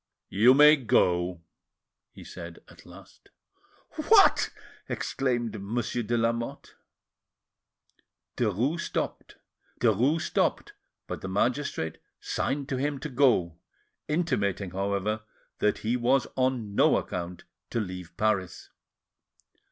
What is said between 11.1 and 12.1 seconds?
the magistrate